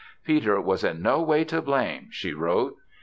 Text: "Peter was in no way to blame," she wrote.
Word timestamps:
"Peter 0.25 0.59
was 0.59 0.83
in 0.83 0.99
no 0.99 1.21
way 1.21 1.43
to 1.43 1.61
blame," 1.61 2.07
she 2.09 2.33
wrote. 2.33 2.73